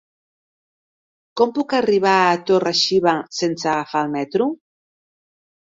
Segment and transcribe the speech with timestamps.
[1.41, 4.53] Com puc arribar a Torre-xiva sense agafar el metro?